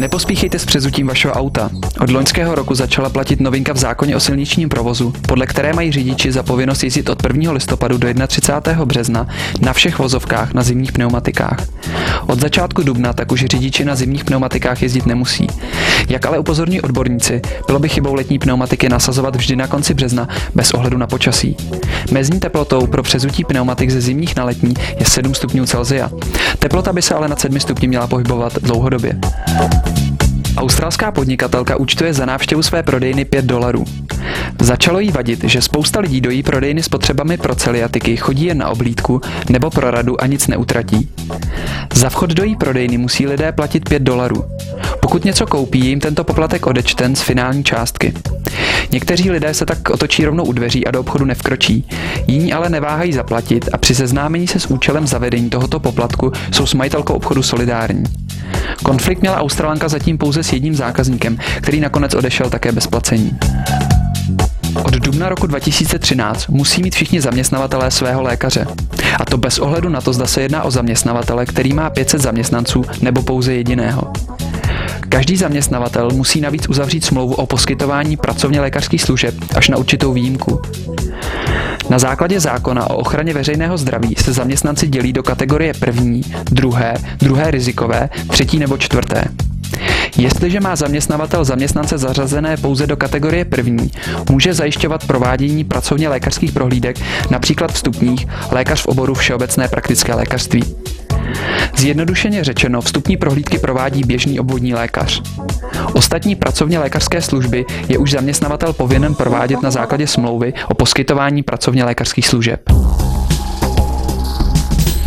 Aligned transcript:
Nepospíchejte 0.00 0.58
s 0.58 0.64
přezutím 0.64 1.06
vašeho 1.06 1.34
auta. 1.34 1.70
Od 2.00 2.10
loňského 2.10 2.54
roku 2.54 2.74
začala 2.74 3.10
platit 3.10 3.40
novinka 3.40 3.72
v 3.72 3.76
zákoně 3.76 4.16
o 4.16 4.20
silničním 4.20 4.68
provozu, 4.68 5.12
podle 5.28 5.46
které 5.46 5.72
mají 5.72 5.92
řidiči 5.92 6.32
za 6.32 6.42
povinnost 6.42 6.82
jezdit 6.82 7.08
od 7.08 7.22
1. 7.24 7.52
listopadu 7.52 7.98
do 7.98 8.08
31. 8.26 8.84
března 8.84 9.26
na 9.60 9.72
všech 9.72 9.98
vozovkách 9.98 10.54
na 10.54 10.62
zimních 10.62 10.92
pneumatikách. 10.92 11.66
Od 12.26 12.40
začátku 12.40 12.82
dubna 12.82 13.12
tak 13.12 13.32
už 13.32 13.44
řidiči 13.44 13.84
na 13.84 13.94
zimních 13.94 14.24
pneumatikách 14.24 14.82
jezdit 14.82 15.06
nemusí. 15.06 15.46
Jak 16.08 16.26
ale 16.26 16.38
upozorní 16.38 16.80
odborníci, 16.80 17.40
bylo 17.66 17.78
by 17.78 17.88
chybou 17.88 18.14
letní 18.14 18.38
pneumatiky 18.38 18.88
nasazovat 18.88 19.36
vždy 19.36 19.56
na 19.56 19.66
konci 19.66 19.94
března 19.94 20.28
bez 20.54 20.70
ohledu 20.70 20.98
na 20.98 21.06
počasí. 21.06 21.56
Mezní 22.10 22.40
teplotou 22.40 22.86
pro 22.86 23.02
přezutí 23.02 23.44
pneumatik 23.44 23.90
ze 23.90 24.00
zimních 24.00 24.36
na 24.36 24.44
letní 24.44 24.74
je 24.98 25.06
7 25.06 25.34
stupňů 25.34 25.66
Celsia. 25.66 26.10
Teplota 26.58 26.92
by 26.92 27.02
se 27.02 27.14
ale 27.14 27.28
na 27.28 27.36
7 27.36 27.60
stupni 27.60 27.88
měla 27.88 28.06
pohybovat 28.06 28.52
dlouhodobě. 28.62 29.18
Australská 30.56 31.12
podnikatelka 31.12 31.76
účtuje 31.76 32.14
za 32.14 32.26
návštěvu 32.26 32.62
své 32.62 32.82
prodejny 32.82 33.24
5 33.24 33.44
dolarů. 33.44 33.84
Začalo 34.60 35.00
jí 35.00 35.10
vadit, 35.10 35.44
že 35.44 35.62
spousta 35.62 36.00
lidí 36.00 36.20
do 36.20 36.30
jí 36.30 36.42
prodejny 36.42 36.82
s 36.82 36.88
potřebami 36.88 37.36
pro 37.36 37.54
celiatiky 37.54 38.16
chodí 38.16 38.44
jen 38.44 38.58
na 38.58 38.68
oblídku 38.68 39.20
nebo 39.48 39.70
pro 39.70 39.90
radu 39.90 40.22
a 40.22 40.26
nic 40.26 40.46
neutratí. 40.46 41.08
Za 41.94 42.10
vchod 42.10 42.30
do 42.30 42.44
jí 42.44 42.56
prodejny 42.56 42.98
musí 42.98 43.26
lidé 43.26 43.52
platit 43.52 43.88
5 43.88 44.02
dolarů. 44.02 44.44
Pokud 45.00 45.24
něco 45.24 45.46
koupí, 45.46 45.80
jim 45.80 46.00
tento 46.00 46.24
poplatek 46.24 46.66
odečten 46.66 47.16
z 47.16 47.22
finální 47.22 47.64
částky. 47.64 48.14
Někteří 48.92 49.30
lidé 49.30 49.54
se 49.54 49.66
tak 49.66 49.90
otočí 49.90 50.24
rovnou 50.24 50.44
u 50.44 50.52
dveří 50.52 50.86
a 50.86 50.90
do 50.90 51.00
obchodu 51.00 51.24
nevkročí. 51.24 51.88
Jiní 52.26 52.52
ale 52.52 52.68
neváhají 52.68 53.12
zaplatit 53.12 53.68
a 53.72 53.78
při 53.78 53.94
seznámení 53.94 54.46
se 54.46 54.60
s 54.60 54.66
účelem 54.66 55.06
zavedení 55.06 55.50
tohoto 55.50 55.80
poplatku 55.80 56.32
jsou 56.52 56.66
s 56.66 56.74
majitelkou 56.74 57.14
obchodu 57.14 57.42
solidární. 57.42 58.04
Konflikt 58.82 59.20
měla 59.20 59.40
Australanka 59.40 59.88
zatím 59.88 60.18
pouze 60.18 60.42
s 60.42 60.52
jedním 60.52 60.74
zákazníkem, 60.74 61.38
který 61.60 61.80
nakonec 61.80 62.14
odešel 62.14 62.50
také 62.50 62.72
bez 62.72 62.86
placení. 62.86 63.38
Od 64.84 64.94
dubna 64.94 65.28
roku 65.28 65.46
2013 65.46 66.48
musí 66.48 66.82
mít 66.82 66.94
všichni 66.94 67.20
zaměstnavatelé 67.20 67.90
svého 67.90 68.22
lékaře. 68.22 68.66
A 69.20 69.24
to 69.24 69.38
bez 69.38 69.58
ohledu 69.58 69.88
na 69.88 70.00
to, 70.00 70.12
zda 70.12 70.26
se 70.26 70.42
jedná 70.42 70.62
o 70.62 70.70
zaměstnavatele, 70.70 71.46
který 71.46 71.72
má 71.72 71.90
500 71.90 72.20
zaměstnanců 72.20 72.84
nebo 73.02 73.22
pouze 73.22 73.54
jediného. 73.54 74.12
Každý 75.08 75.36
zaměstnavatel 75.36 76.10
musí 76.10 76.40
navíc 76.40 76.68
uzavřít 76.68 77.04
smlouvu 77.04 77.34
o 77.34 77.46
poskytování 77.46 78.16
pracovně 78.16 78.60
lékařských 78.60 79.02
služeb 79.02 79.34
až 79.56 79.68
na 79.68 79.76
určitou 79.76 80.12
výjimku. 80.12 80.62
Na 81.90 81.98
základě 81.98 82.40
zákona 82.40 82.90
o 82.90 82.96
ochraně 82.96 83.34
veřejného 83.34 83.78
zdraví 83.78 84.14
se 84.18 84.32
zaměstnanci 84.32 84.88
dělí 84.88 85.12
do 85.12 85.22
kategorie 85.22 85.74
první, 85.74 86.22
druhé, 86.50 86.94
druhé 87.18 87.50
rizikové, 87.50 88.08
třetí 88.28 88.58
nebo 88.58 88.78
čtvrté. 88.78 89.24
Jestliže 90.16 90.60
má 90.60 90.76
zaměstnavatel 90.76 91.44
zaměstnance 91.44 91.98
zařazené 91.98 92.56
pouze 92.56 92.86
do 92.86 92.96
kategorie 92.96 93.44
první, 93.44 93.90
může 94.30 94.54
zajišťovat 94.54 95.06
provádění 95.06 95.64
pracovně 95.64 96.08
lékařských 96.08 96.52
prohlídek, 96.52 96.96
například 97.30 97.72
vstupních, 97.72 98.26
lékař 98.50 98.82
v 98.82 98.86
oboru 98.86 99.14
všeobecné 99.14 99.68
praktické 99.68 100.14
lékařství. 100.14 100.62
Zjednodušeně 101.76 102.44
řečeno, 102.44 102.80
vstupní 102.80 103.16
prohlídky 103.16 103.58
provádí 103.58 104.02
běžný 104.06 104.40
obvodní 104.40 104.74
lékař. 104.74 105.22
Ostatní 105.92 106.36
pracovně 106.36 106.78
lékařské 106.78 107.22
služby 107.22 107.64
je 107.88 107.98
už 107.98 108.10
zaměstnavatel 108.10 108.72
povinen 108.72 109.14
provádět 109.14 109.62
na 109.62 109.70
základě 109.70 110.06
smlouvy 110.06 110.52
o 110.68 110.74
poskytování 110.74 111.42
pracovně 111.42 111.84
lékařských 111.84 112.26
služeb. 112.26 112.60